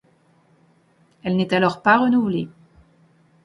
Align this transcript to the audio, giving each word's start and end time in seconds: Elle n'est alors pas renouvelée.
Elle 1.21 1.35
n'est 1.35 1.53
alors 1.53 1.83
pas 1.83 1.99
renouvelée. 1.99 2.49